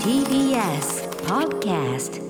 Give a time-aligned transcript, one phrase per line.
[0.00, 2.20] TBS Podcast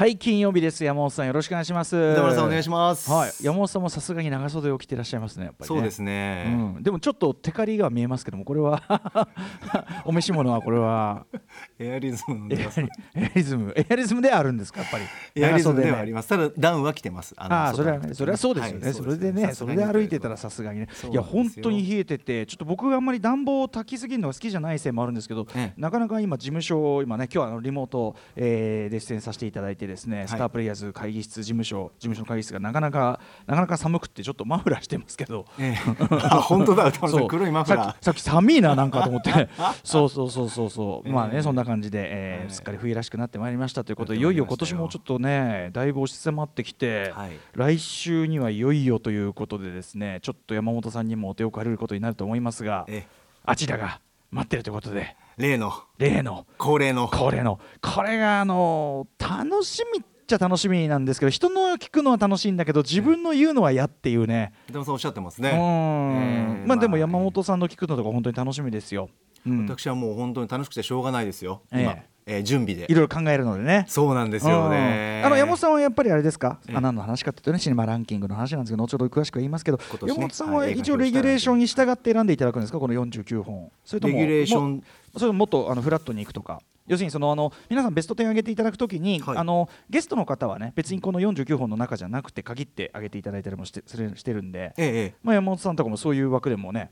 [0.00, 0.82] はい金曜日です。
[0.82, 1.94] 山本さんよろしくお願いします。
[1.94, 3.10] 歌丸さんお願いします。
[3.10, 3.32] はい。
[3.42, 5.76] 山本さんもさすがに長袖を着ていらっしゃいますねやっぱりね。
[5.76, 6.46] そうですね。
[6.46, 9.28] うん、でもちょっとテカリが見えますけどもこれは
[10.06, 11.26] お召し物はこれは。
[11.78, 13.74] エアリズムのエアリエアリズム。
[13.76, 15.04] エアリズムではあるんですかやっぱり。
[15.34, 16.30] エアリズムでねはあります。
[16.30, 17.34] ただダウンは着てます。
[17.36, 20.88] あそれはねそれはそうですよね、はいそれでねそれで歩いてたらさすがにね。
[21.10, 25.78] いや本当に冷えててちょっと僕があんまり暖房を炊きすぎるのが好きじゃないせいもあるんですけど、ええ。
[25.78, 35.44] なかなか今事務所今ね今日はあのリモート、えーで出演させていただいてですね、スタープレイヤーズ会議室事務所事務所の会議室がなかなかなかなか寒くってちょっとマフラーしてますけど。
[35.58, 35.78] ええ。
[36.22, 36.86] あ本当だ。
[36.86, 38.04] 歌丸さ黒いマフラー。
[38.04, 39.48] さっき寒いななんかと思って。
[39.84, 47.30] そうそうそうそうそう、 まあねそんな感じで、えーええすっかり冬らしくなってまいりましたということでいなよいよ今年もちょっとねだいぶ押し迫ってきて、はい。
[47.54, 53.20] 来週にはいよいよということでですねちょっと山本さんにもお手を借りることになると思いますがええ。
[53.44, 55.72] あちらが待ってるということで例の。
[55.98, 56.46] 例の。
[56.58, 57.08] 恒例の。
[57.08, 57.58] 恒例の。
[57.80, 66.62] これがあの楽しみっちゃ楽しみなんですけど人の聞くのは楽しいんだけど自分の言うのは嫌っていうね、歌丸さんおっしゃってますうね。
[66.66, 69.08] まあでも山本さんの聞くのとか本当に楽しみですよ。
[69.46, 69.66] うん。
[69.66, 71.62] 私はもう本当に楽しくてしょうがないですよ。
[71.72, 71.82] ええ。
[71.82, 72.84] 今、えー準備で。
[72.88, 72.94] い。
[72.94, 73.86] ろいろ考えるのでね。
[73.88, 75.20] そうなんですよね。
[75.20, 75.26] うん。
[75.26, 76.76] あの山本さんはやっぱりあれですか、ええ。
[76.76, 79.84] あ何の話かというとねシネマランキングの話なんですけど後ほど詳しくは言いますけど、ね。
[80.02, 82.78] 山本さんははい一応レギュレーションに従って選んでいただくんですか？
[82.78, 83.72] この49本。
[83.84, 84.82] それともレギュレーションも
[85.14, 86.60] それとももっとあのフラットに行くとか。
[86.86, 89.36] 要するにそのあの皆さんベスト10上げていただくときに、はい。
[89.36, 96.90] あのゲストの方はね別にこの49本の中じゃなくて限って上げていただいたりもしてするしてるんで、えええまあ、山本さんとかもそういう枠でもね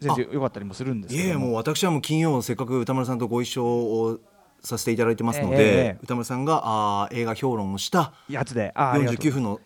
[0.00, 1.22] 全然よかったりもするんですけど。
[1.22, 4.18] えいやいやもう私はもう金曜せっかく歌丸さんとご一緒を
[4.62, 9.16] させていただいてますのでえ、歌丸さんがあー映画評論をしたやつであありがとう。
[9.18, 9.60] 49分の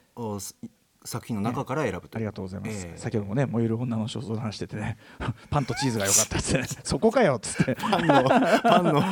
[1.05, 2.09] 作品の中から選ぶと。
[2.09, 2.99] いうありがとうございます、ええ。
[2.99, 4.99] 先ほどもね燃える女の肖像の話しててね
[5.49, 7.75] パンとチーズが良かったっつってそこかよっつって。
[7.75, 9.03] パンのパンの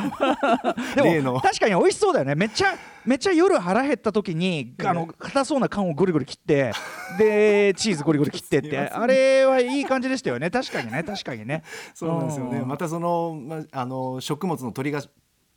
[1.03, 2.35] 例で確かに美味しそうだよね。
[2.35, 6.73] めっちゃめっちゃ夜腹減った時にあの硬そうな缶をゴリゴリ切って
[7.17, 10.51] でチーズゴリゴリ切ってってあれはいい感じでしたよね。
[10.51, 11.03] 確かにね。
[11.03, 11.63] 確かにね。
[11.95, 12.59] そうなんですよね。
[12.59, 12.67] うん。
[12.67, 15.01] またその,、まあの食物の取りが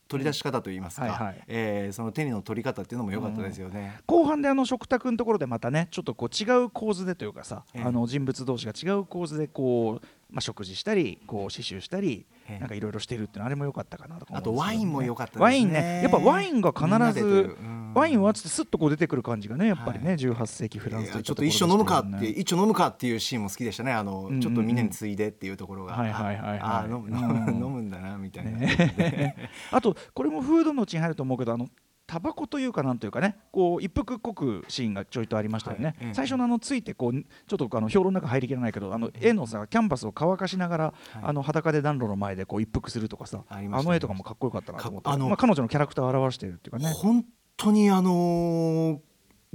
[0.08, 1.44] 取り出し方といいますか、はいはい。
[1.48, 3.98] えーその手の取り方っていうのも良かったですよね。
[4.06, 7.82] 後半であの食卓のところでまたねちょっとこう違う構図でというかさ、ええ。
[7.82, 12.58] あの人物同士が違う構図でこう、まあ、食事したりこう刺繍したり、ええ。
[12.58, 17.56] なんかいろいろしてるっていうのあれも良かったかなとか思あとワインも良かったワインねやっぱワインが必ず
[17.94, 20.16] ワインはつってスッとこう出てくる感じがねやっぱりね、はい。
[20.16, 23.92] 18世紀フランスといいやちょっと一緒飲むかって一緒飲むかっていうシーンも好きでしたね。
[23.92, 24.34] あの、んうん。
[24.34, 29.50] うんちょっとみんなについでっていうところが、はいはいはいはいあ飲む飲むんだなみたいな、ね。
[29.70, 31.68] あとこれもフードのうちに入ると思うけどあの
[32.12, 35.94] タバコというかなんというかねこう一服こくシーンがちょいとありましたよね、はい。
[36.00, 45.06] ええ最初のあのついてこうちょっとあの評論の中入りきらないけどあの絵のさキャンバスを乾かしながら、あの裸で暖炉の前でこう一服するとかさあの絵とかもかっこよかったなと思って。
[45.06, 46.92] かあのまあ、彼女のキャラクターを表しているっていうかね。
[46.92, 47.24] 本
[47.56, 48.98] 当にあのー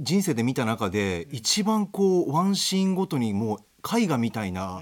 [0.00, 4.80] 人生で見た中で一番こうワンシーンごとにもう絵画みたいな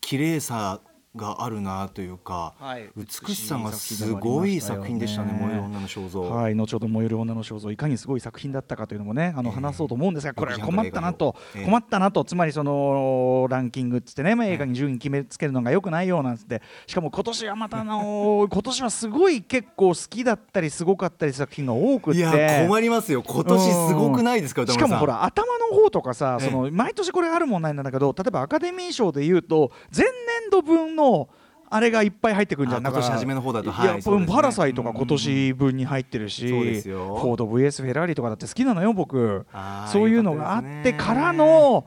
[0.00, 0.80] 綺麗さ
[1.14, 2.88] があるなというか、はい。
[2.96, 9.54] 美しさがすごい作品でしたね「燃える女の肖像」はい、後ほど燃える女の肖像いかにすごい作品だったかというのもねあのええ。
[9.56, 11.36] 話そうと思うんですがこれは困ったなと。
[11.54, 11.64] ええ。
[11.66, 12.24] 困ったなと。
[12.24, 16.62] つまりそのランキングっつってねまあ映画に順位決めつけるのがよくないようなんつって。
[16.86, 22.20] しかも今年はまたあのー 今年はすごい結構好きだったりすごかったり作品が多くって。
[22.20, 23.22] いや困りますよ。
[23.22, 24.88] 今年すごくないですか歌丸さん。
[24.88, 26.50] しかもほら頭の方とかさ、ええ。
[26.50, 31.28] その毎年これある問題なんだけど例えばアカデミー賞で言うと前年度分の
[31.74, 33.02] あれがいっぱい入ってくるんじゃんあだから。
[33.06, 33.70] 今年初めの方だと。
[33.70, 34.34] いやはいそうですね。
[34.36, 37.16] パラサイとか今年分に入ってるし、そうですよ。
[37.16, 39.46] フォード VS フェラーリとかだって好きなのよ僕。
[39.86, 41.86] そういうのがあってからの、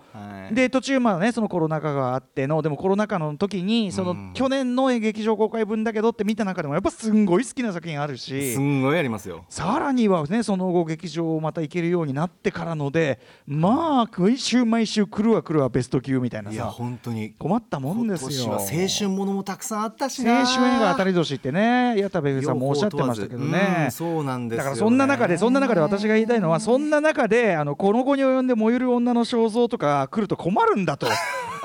[0.51, 9.45] で途中まあねそのコロナ禍があってのでもコロナ禍の時にその、うん去年の劇場公開分だけどって見た中でもやっぱすんごい好きな作品あるしすんごいありますよ。
[9.49, 17.33] さらにはねその後劇場をまた行けるようになってからのでまあ毎週毎週来るわ来るわベスト級みたいないやさ本当に。
[17.39, 18.53] 困ったもんですよ。
[18.53, 20.39] 青春ものもたくさんあったしな。
[20.41, 31.07] 青春映画当たり年ってね矢田部さんもおっしゃってましたけどうんねそうなんですだからそんな中でそんな中で私が言いたいのはそんな中であのこの後に及んで燃える女の肖像とか来ると困るんだと。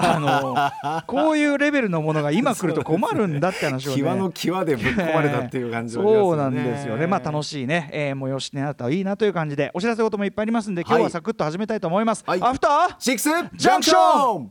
[0.03, 4.03] あのこういうレベルのものが今来ると困るんだって話をね。
[4.03, 6.03] 際の際でぶっ込まれたっていう感じね。
[6.03, 7.07] そうなんですよね。
[7.07, 9.71] まあ楽しいね、えー、催しになったらいいなという感じで。
[9.75, 12.41] お知らせ事もいっぱいありますんで今日はサクッと始めたいと思います、はい。
[12.43, 14.51] アフターシックスジャンクション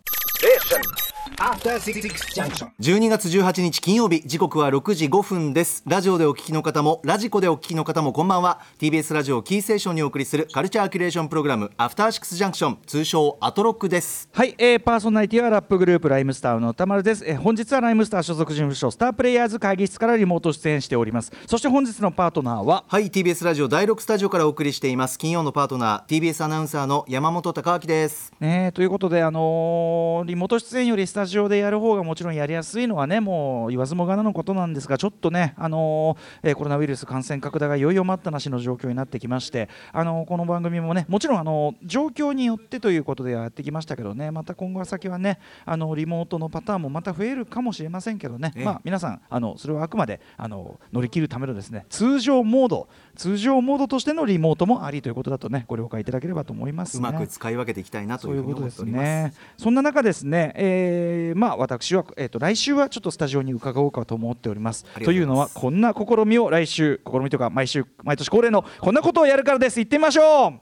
[1.28, 2.02] ン After Six
[2.34, 2.70] Junction.
[2.80, 5.84] 12月18日金曜日時刻は6時5分です。
[5.86, 8.62] ラジオでお聞きの方もラジコでお聞きの方もこんばんは。
[8.80, 14.30] TBS ラジオキーステーションにお送りするカルチャーキュレーションプログラムアフターシックスジャンクション通称アトロックです。
[14.32, 21.32] はい、えー、パーソナリティはラップグループライムスターの歌丸です、えー、本日はライムスター所属事務所スタープレイヤーズ会議室からリモート出演しております。
[21.48, 22.86] そして本日のパートナーは？
[22.88, 25.18] はい TBS ラジオ第6スタジオからお送りしています。
[25.18, 28.32] 金曜のパートナー TBS アナウンサーの山本貴明です。
[28.40, 57.10] ねということであのーリモート出演よりスタジオでやる方がもちろんやりやすいのはねもう言わずもがなのことなんですがちょっとねあのーえーコロナウイルス感染拡大がいよいよ待ったなしの状況になってきましてあのーこの番組もねもちろんあのー状況によってということでやってきましたけどねまた今後は先はねあのリモートのパターンもまた増えるかもしれませんけどね、ええまあ皆さんあのそれはあくまであの乗り切るためのですね通常モード通常モードとしてのリモートもありということだとねご了解いただければと思います、ね。
[57.10, 59.44] うまく使い分けていきたいなとそういふうにいううことです思っておりますね。
[59.58, 60.99] そんな中ですね、えー
[61.36, 64.86] まあ私はえっ、と来週はちょっとスタジオに伺おうかと思っております。
[65.04, 69.80] というのはこんな試みを来週試みとか毎週毎年恒例のこんなことをやるからです。
[69.80, 70.60] 行ってみましょう。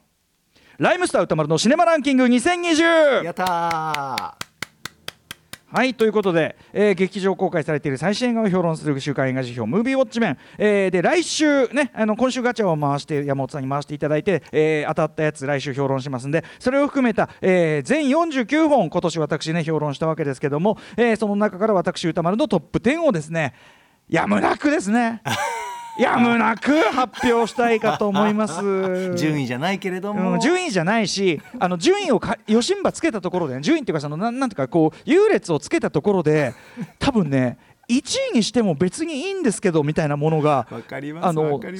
[0.77, 3.23] ライムスター歌丸のシネマランキング2020。
[3.23, 4.46] やったー
[5.69, 23.53] はいということで、えー劇場公開されている最新映画を評論する週刊映画辞表「ムービーウォッチメン」えーで来週ねあの今週ガチャを回して山本さんに回していただいて、えー当たったやつ来週評論しますんでそれを含めた、えー全49本今年私ね評論したわけですけども、えーその中から私歌丸のトップ10をですね
[24.07, 25.21] やむなくですね
[25.99, 28.61] やむなく発表したいかと思います。
[29.17, 36.53] 順位じゃないけれども、うん、順位じゃないしあの順位をか余震波つけたところでね順位っていうかそのなんなんていうかこう優劣をつけたところで
[36.99, 37.57] 多分ね
[37.89, 41.31] 1位にしても別にいいんですけどみたいなものがあのわかりま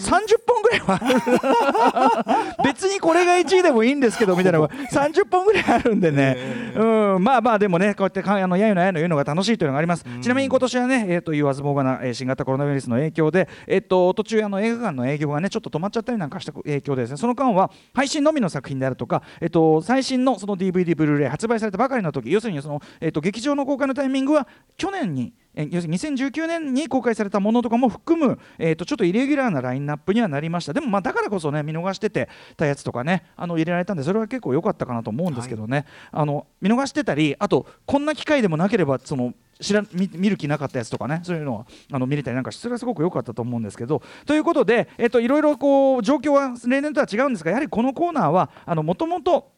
[0.01, 0.09] す。
[0.09, 17.17] 30本ぐらいは別にこれが1位でもいいんですけどみたいなのが30本ぐらいあるんでね、うん、まあまあでもねこうやってかあのやゆのやゆの言うのが楽しいというのがあります、ちなみに今年はね、えー、と言わずもがな、えー新型コロナウイルスの影響で、えっと途中あの映画館の営業がねちょっと止まっちゃったりなんかした影響でですね。
[17.17, 30.73] その間は配信のみの作品であるとか、えっと最新のその DVD ブルーレイ発売されたばかりの時要するにその、えっと劇場の公開のタイミングは去年にえー要するに2019年に公開されたものとかも含む、えー、とちょっとイレギュラーなラインナップにはなりました。
[30.73, 44.01] でもまあだからこそね見逃しててたやつとかねあの入れられたんでそれは結構良かったかなと思うんですけどね、あの見逃してたりあとこんな機会でもなければその知ら見見る気なかったやつとかねそういうのはあの見れたりなんかそれはすごく良かったと思うんですけど。
[44.25, 48.49] ということで、えっといろいろこう状況は例年とは違うんですがやはりこのコーナーは
[48.83, 49.56] もともと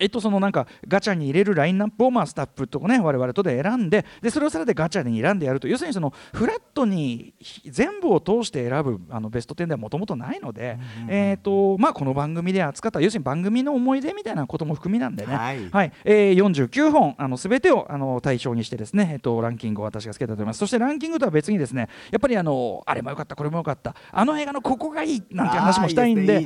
[0.00, 7.34] えっと、そのなんかガチャに入れるラインナップをまあスタッフとかね我々とで選んででそれをされてガチャに選んでやると要するにそのフラットに
[7.66, 15.34] 全部を通して選ぶあのベスト10ではもともとないので、えっとまあ、この番組で扱った要するに番組の思い出みたいなことも含みなんでね、
[15.70, 15.92] はい。
[16.04, 20.58] えー49本あの全てをあの対象にしてですね、えっと、ランキングを私がつけたと思います。
[20.58, 23.94] そしてランキングとは別にですねやっぱりあのあれもよかったこれもよかった。
[24.10, 26.40] あの映画のここがいいなんて話もしたいんで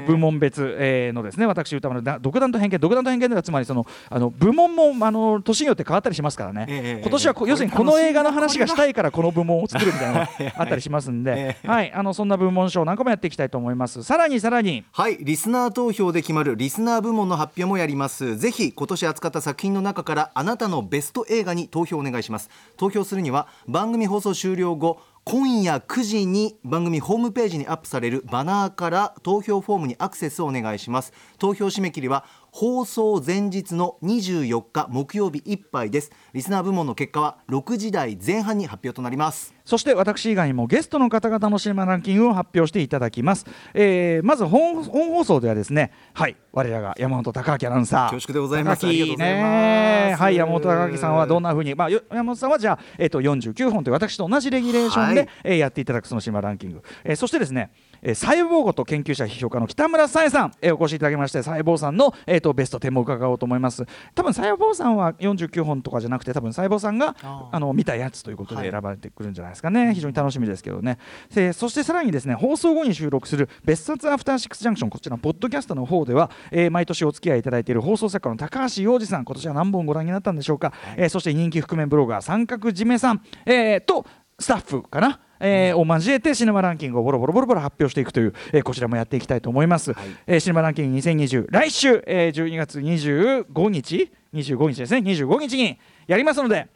[0.00, 11.68] 部門別、えーのですね私歌丸だ独断と偏見独断と偏見ではつまりそのあの部門もあの年によって変わったりしますからね、ええ今年はこええ要するにこの映画の話がしたいからこの部門を作るみたいなのがあったりしますんで、 ええ。
[11.68, 14.02] はいあのそんな部門賞何個もやっていきたいと思います。
[14.02, 14.84] さらにさらに。
[14.92, 18.36] はいリスナー投票で決まるリスナー部門の発表もやります。
[18.36, 22.50] ぜひ今年扱った作品の中からあなたのベスト映画に投票お願いします。
[22.76, 25.00] 投票するには番組放送終了後
[25.30, 31.12] 今夜9時に番組ホームページにアップされるバナーから投票フォームにアクセスをお願いします。
[31.38, 32.24] 投票締め切りは
[32.58, 36.10] 放送前日の24日木曜日いっぱいです。
[36.32, 39.54] リスナー部門の結果は6時台前半に発表となります。
[39.64, 48.10] そして私以外にもゲストの方々のシネマランキングを発表していただきます、えーまず本本放送ではですねはい我らが山本貴明アナウンサー。
[48.10, 48.80] 恐縮でございます。
[48.80, 49.42] 高木ありがとうございます。
[49.44, 55.28] ねはい山本貴明さんはどんな風にまあよ山本さんはじゃあ、えー、と49本という私と同じレギュレーションで、はい。
[55.44, 57.70] えーやっていただくそのシネマランキング、えーそしてですね
[58.02, 63.84] えーサイボーゴと研究者批評家の北村さえさん、えーお越しいただきましてサイボーさんの、えー、とベスト10も伺おうと思います。
[64.14, 68.64] 多分サイボーさんは49本とかじゃなくて多分サイボーさんがあの見たやつということはい。
[68.64, 70.98] で選ばれてくるんじゃないですかね、非常に楽しみですけどね。
[71.34, 84.06] でそしてさらにですね放送後に収録する別冊アフターシックスジャンクションこちらのポッドキャストの方では、えー毎年お付き合いいただいている放送作家の高橋洋二さん今年は何本ご覧になったんでしょうか、えーそして人気覆面ブロガー三角締めさん、えーと
[84.38, 90.06] スタッフかなえーを交えてシネマランキングをボロボロボロボロ発表していくという、えーこちらもやっていきたいと思います、はい。
[90.26, 96.68] えーシネマランキング2020来週、えー12月25日25日ですね25日にやりますので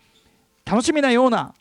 [0.65, 1.55] 楽しみなような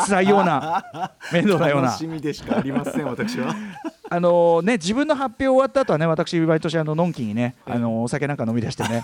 [0.00, 1.88] 辛いような面倒なような。
[1.88, 3.54] 楽しみでしかありません私は。
[4.12, 9.02] あのね自分の発表終わった後はね私毎年あののんきにねあのお酒なんか飲み出してね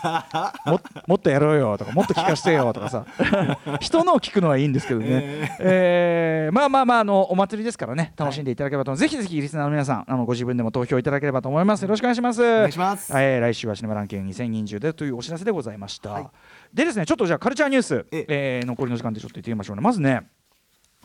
[0.66, 3.06] ももっとやろうよとかもっと聞かせてよとかさ。
[3.80, 11.82] 人のを聞くのはいいんですけどね、えーまあまあまああのお祭りですからね楽しんでいただければと思います、ぜひぜひリスナーの皆さんあのご自分でも投票いただければと思います。
[11.82, 12.42] よろしくお願いします。
[12.42, 13.12] お願いします。
[13.14, 16.30] えー来週はシネマランキング2020でというお知らせでございました、
[16.72, 20.26] でですねちょっとじゃあカルチャーニュース、ええー残りの時間でちょっと言ってみましょうねまずね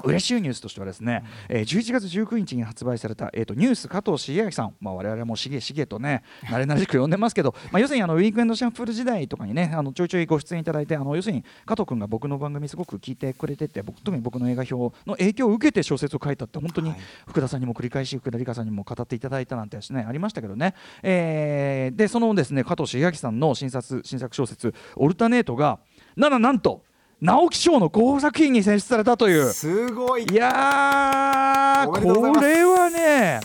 [0.04, 17.00] 嬉しいニュースとしてはですね、えー11月19日に発売された、えー、とニュース加藤茂明さん、まあ、我々もしげしげとね慣れ慣れしく呼んでますけど、 まあ、要するにあのウィークエンドシャッフル時代とかにねあのちょいちょいご出演いただいてあの要するに加藤君が僕の番組すごく聞いてくれてて僕特に僕の映画表の影響を受けて小説を書いたって本当にはい。
[17.28, 25.80] 福田さんにも繰り返し福田理香さんにも語っていただいたなんてですねありましたけどね、えーでそのですね加藤茂明さんの新作新作小説「オルタネート」が
[26.16, 26.84] ならなんと
[27.24, 29.46] 直木賞の候補作品に選出されたという。
[29.54, 31.98] すごいいやこ
[32.42, 33.40] れはね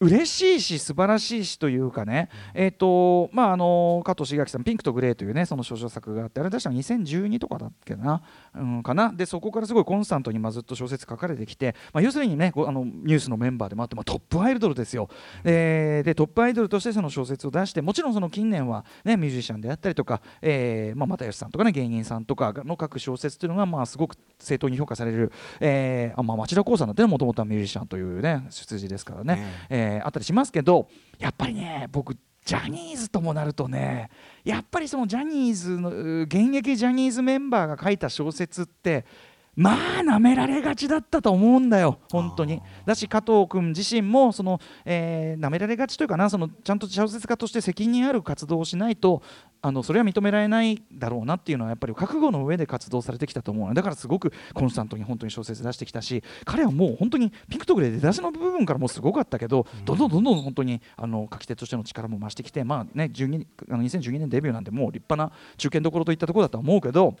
[0.00, 8.22] 嬉しいし素晴らしいしというかね、えっ、とまああの加藤茂明さん「ピンクとグレー」というねその少女作があってあれ出したの2012とかだっけな、
[8.54, 9.12] うん、かな。
[9.12, 15.08] でそこからすごいコンスタントにまあずっと小説書かれてきて、まあ、要するにねあのニュースのメンバーでもあって、まあ、トップアイドルですよ、
[15.44, 34.08] えーでトップアイドルとしてその小説を出してもちろんその近年は、ね、ミュージシャンであったりとか、えーまあ、又吉さんとかね芸人さんとかの書く小説というのがまあすごく正当に評価される、えーあまあ、町田光さんだってもともとはミュージシャンというね出自ですからね、えーあったりしますけどやっぱりね僕ジャニーズともなるとね
[34.42, 35.90] やっぱりそのジャニーズの
[36.22, 39.04] 現役ジャニーズメンバーが書いた小説って
[39.58, 49.20] まあなめられがちだったと思うんだよ本当にだし加藤君自身もその、えー、なめられがちというかなそのちゃんと小説家として責任ある活動をしないと
[49.60, 67.16] あのそれは認められないだろうなっていうのはやっぱり覚悟の上で活動されてきたと思うだからすごくコンスタントに本当に小説出してきたし彼はもう本当にピンクとグレ出だしの部分からもうすごかったけど、どんどんどんどん本当にあの書き手としての力も増してきてまあね12あの2012年デビューなんでもう立派な中堅どころといったところだとは思うけど。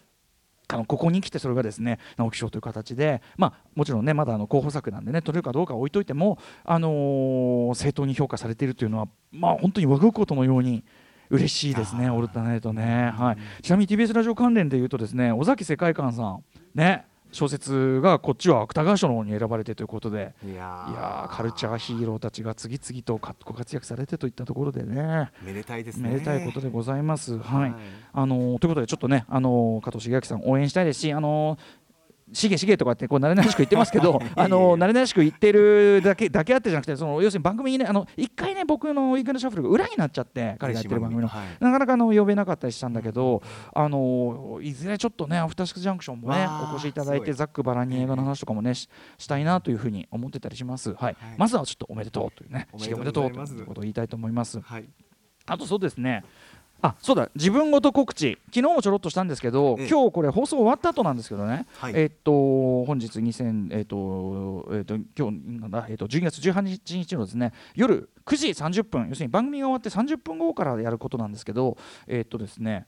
[0.70, 10.84] あのここに来てそれがですね直木賞という形で、まあ、もちろんねまだあの候補作なんでね取れるかどうかは置いといても、あのー正当に評価されているというのは、まあ、本当にわぐことのように
[11.30, 13.62] 嬉しいですね、オルタネートね、はい。
[13.62, 16.44] ちなみに TBS ラジオ関連でいうとですね尾崎世界観さん
[16.74, 20.34] ね小説がこっちは芥川賞の方に選ばれてということで。
[20.44, 27.38] いやいやーカルチャーヒーローたちが次々とかご活躍されてといったところでねめでたいですねめでたいことでございます。
[27.38, 27.74] はい、はい
[28.12, 31.58] あのーということでちょっとね、あのー加藤茂明さん応援したいですし、あのー
[32.32, 41.46] しげしげとかってこう慣れ慣れしく言ってますけど、 あのー慣れ慣れしく言ってるだけだけあってじゃなくて、その要するに番組にね、あの一回ね僕のウィークエンドシャッフルが裏になっちゃって、彼がやってる番組の、はい。
[41.60, 43.42] なかなかあの呼べなかったりしたんだけど、
[43.74, 50.94] あのーいずれちょっとねアフターシックスジャンクションもねお越しいただいてざっくばらんに映画の話とかもねししたいなというふうに思ってたりします。
[50.94, 54.60] はい、まずはちょっとおめでとうというね、おめでとうしげおめでとうございますということを言いたいと思います。
[54.60, 54.88] はい。
[55.48, 56.24] あとそうですね。
[56.80, 57.28] あそうだ。
[57.34, 58.38] 自分ごと告知。
[58.54, 59.88] 昨日もちょろっとしたんですけど、ええ。
[59.88, 61.92] 今日これ放送終わった後なんですけどね、はい。
[61.96, 65.86] えっと本日2000えっとえっと今日なんだ。
[65.88, 66.62] えっと12月18
[66.98, 69.08] 日のですね夜9時30分。
[69.08, 72.86] 要するに番組が終わって30分後からやることなんですけどえっとですね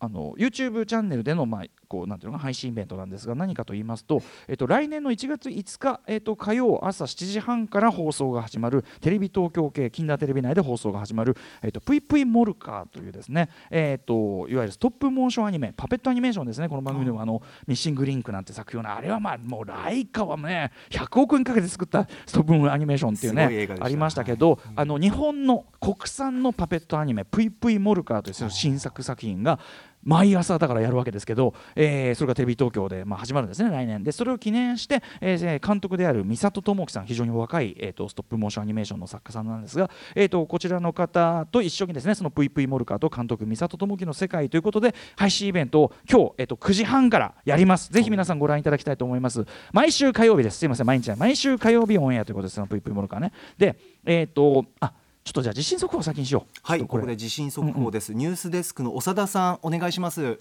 [0.00, 29.58] あの YouTube チャンネルでの、まあ、こうなんていうのか配信イベントなんですが何かと言いますと、えっと、来年の1月5日、えっと、火曜朝7時半から放送が始まるテレビ東京系近代テレビ内で放送が始まる、えっと、ぷいぷいモルカーというですね、えっと、いわゆるストップモーションアニメパペットアニメーションですねこの番組でもあのミッシングリンクなんて作品のあれはまあもうライカはね100億円かけて作ったストップモーションアニメーションっていうねありましたけど、あの日本の国産のパペットアニメぷいぷいモルカーという新作作品が
[30.02, 34.02] 毎朝だからやるわけですけど、えーそれがテレビ東京で、まあ、始まるんですね来年。
[34.02, 47.92] でそれを記念して、えー監督である見里朝希さん非常に若い、えー、とストップモーションアニメーションの作家さんなんですが、えー、とこちらの方と一緒にですねそのぷいぷいモルカーと監督見里朝希の世界ということで配信イベントを今日、えー、と9時半からやります。
[47.92, 49.44] ぜひ皆さんご覧いただきたいと思います。
[49.72, 50.58] 毎週火曜日です。
[50.58, 50.86] すいません。
[50.86, 53.32] 毎日毎週火曜日オンエアということですそのぷいぷいモルカーね。
[53.58, 54.92] でえっ、とあ
[55.24, 56.58] ちょっとじゃあ地震速報を先にしよう。
[56.62, 60.40] はい、ここで地震速報です、ニュースデスクの長田さんお願いします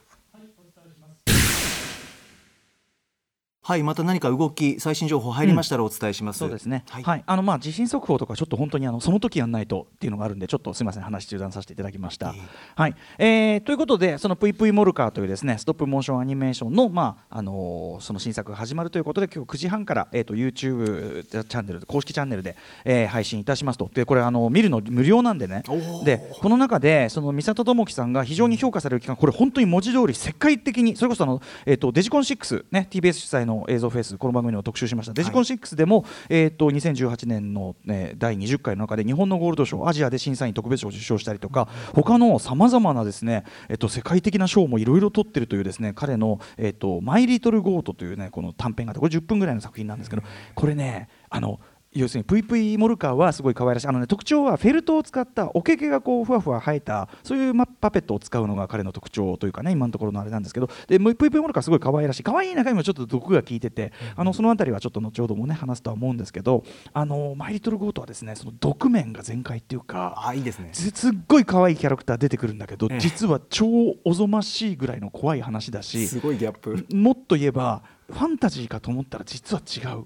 [3.69, 6.83] はい、また何か動き最新情報入りましたらお伝えします、そうですね。
[6.89, 7.19] ははい。
[7.19, 11.03] い、あのまあ地震速報とかちょっと本当にあのその時やんないとっていうのがあるんでちょっとすみません。
[11.03, 12.31] 話中断させていただきました。
[12.31, 12.47] いえいえ。
[12.75, 23.87] はい、えーということでそのぷいぷいモルカーというですねストップモーションアニメーションのまああのーその新作が始まるということで今日9時半からえっ、と YouTube チャンネル公式チャンネルで、えー配信いたしますと。
[23.93, 25.61] でこれあの見るの無料なんでね。
[26.05, 35.13] でこの中でその三里智樹さんが非常に評価される期間これ本当に文字通り世界的にそれこそあの、えー、とデジコン6、ね、TBS 主催のの映像フェスこの番組の特集しました。
[35.13, 50.23] デジコン6でも、えー、と2018年の、ね、第20回の中で日本のゴールド賞アジアで審査員特別賞を受賞したりとか他のさまざまなですね、えー、と世界的な賞もいろいろ取ってるというですね彼の、えーと「マイ・リトル・ゴート」というねこの短編があってこれ10分ぐらいの作品なんですけど
[50.55, 51.59] これねあの
[51.91, 53.87] 要するにプイプイモルカーはすごい可愛らしい。
[53.87, 60.69] あの、ね、特徴はフェルトを使ったおけけがこうふわふわ生えたそういうまパペットを使うのが彼の特徴というかね今のところのあれなんですけど。
[60.87, 62.23] でプイプイモルカーすごい可愛らしい。
[62.23, 70.69] 可愛い中にもちょっと毒が効いててあのその辺りはちょっと後ほどもね話すとは思うんですけどあのマイリトルゴートはですねその毒面が全開っていうかあいいですね。
[70.73, 72.99] すっごい可愛いキャラクター出てくるんだけど、ええ。
[72.99, 73.65] 実は超
[74.05, 76.85] おぞましいぐらいの怖い話だしすごいギャップ。
[76.93, 77.81] もっと言えば
[78.11, 80.05] ファンタジーかと思ったら実は違う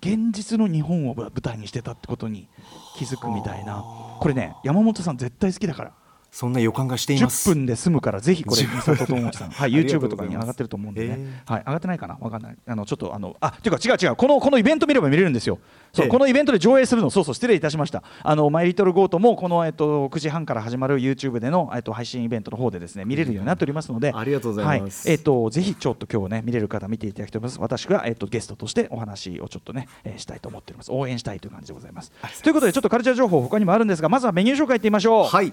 [0.00, 2.48] 現実の日本を舞台にしてたってことに
[2.96, 3.84] 気づくみたいな。
[4.20, 5.92] これね山本さん絶対好きだから。
[6.30, 7.50] そんな予感がしています。
[7.50, 12.18] 10分で済むからぜひこれ三里智之さん、はい、YouTube とかに上がってると思うんでね、えはい、上がってないかな？
[12.20, 12.56] わかんない。
[12.66, 14.16] あのちょっとあのあっていうか違う違う。
[14.16, 15.58] このこのイベント見れば見れるんですよ。
[15.92, 16.10] そう、ええ。
[16.10, 17.10] このイベントで上映するの。
[17.10, 18.02] そうそう失礼いたしました。
[18.22, 25.08] あのマイリトルゴートもこのえっと9時半から始まる YouTube でのえっと配信イベントの方でですね見れるようになっておりますので、ありがとうございます。
[25.08, 27.60] はい、えっとぜひちょっと今日ね見れる方見ていただきたいと思います。
[27.60, 30.92] 私がえっとゲストとしてお話をちょっとね、えーしたいと思っております。
[30.92, 32.12] 応援したいという感じでございます。
[32.42, 35.24] ということでちょっとカルチャー情報他にもあるんですがまずはメニュー紹介いってみましょう。
[35.24, 35.52] はい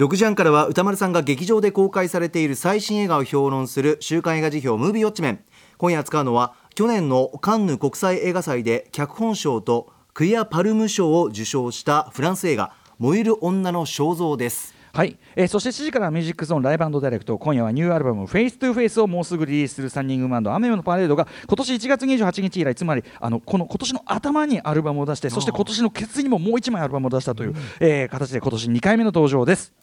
[0.00, 5.44] 6時半からは宇多丸さんが劇場で公開されている最新映画を評論する週刊映画時評ムービーウォッチメン。
[5.76, 14.74] 今夜扱うのは去年のカンヌ国際映画祭で脚本賞とクィアパルム賞を受賞したフランス映画燃える女の肖像です。
[14.94, 17.36] はい、えーそして7時からはミュージックゾーンライブダイレクト。
[17.36, 29.74] 今夜はニューアルバム「フェイストゥフェイスをもうすぐリリースするスタンディングバンド雨のパレードが今年1月28日以来つまりあのこの今年の頭にアルバムを出してそして今年のケツにももう1枚アルバムを出したという、えー形で今年2回目の登場です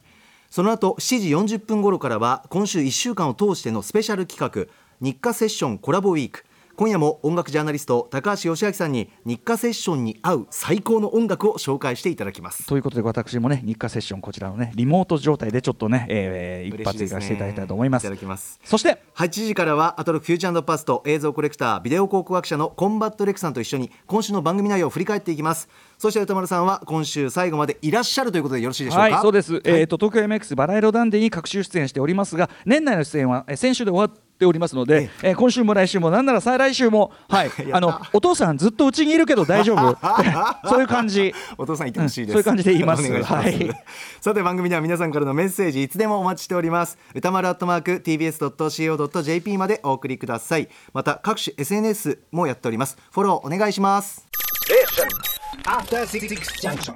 [0.50, 6.46] その後7時40分頃からは今週1週間を通してのスペシャル企画ニッカセッションコラボウィーク。
[6.78, 12.68] 今夜も音楽ジャーナリスト高橋芳朗さんにニッカセッションに合う最高の音楽を紹介していただきます。
[12.68, 18.04] ということで私もねニッカセッションこちらのねリモート状態でちょっとね、えー一発いかせていただきたいと思います。
[18.04, 18.60] いただきます。
[18.64, 29.02] そして8時からはアトロクフューチャーパスト映像コレクタービデオ考古学者のコンバット RECさんと一緒に今週の番組内容を振り返っていきますそして歌丸さんは今週最後までいらっしゃるということでよろしいでしょうか？
[29.16, 29.62] はい、そうです。
[29.66, 39.98] えっ、と東京 MX バラ色ダンディに各週出演しておりますが、年内の出演は、えー先週で終わっておりますので、えー今週も来週もなんなら再来週も、はい、 あのお父さんずっとうちにいるけど大丈夫？
[40.70, 41.34] そういう感じ。
[41.58, 43.24] お父さん言ってほしいです、うんそういう感じで言います。
[43.24, 43.70] はい。
[44.22, 47.00] さて番組では皆さんからのメッセージいつでもお待ちしております。
[47.16, 50.70] 歌丸アットマーク tbs.co.jp までお送りください。
[50.94, 52.98] また各種 SNS もやっております。
[53.12, 54.28] フォローお願いします
[55.68, 56.96] After Six Junction.